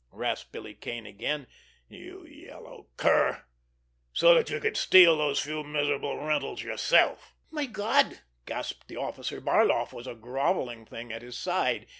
rasped 0.11 0.51
Billy 0.51 0.73
Kane 0.73 1.05
again. 1.05 1.45
"You 1.87 2.25
yellow 2.25 2.87
cur—so 2.97 4.33
that 4.33 4.49
you 4.49 4.59
could 4.59 4.75
steal 4.75 5.15
those 5.15 5.39
few 5.41 5.63
miserable 5.63 6.17
rentals 6.17 6.63
yourself!" 6.63 7.35
"My 7.51 7.67
God!" 7.67 8.17
gasped 8.47 8.87
the 8.87 8.97
officer. 8.97 9.39
Barloff 9.39 9.93
was 9.93 10.07
a 10.07 10.15
grovelling 10.15 10.87
thing 10.87 11.13
at 11.13 11.21
his 11.21 11.37
side. 11.37 11.85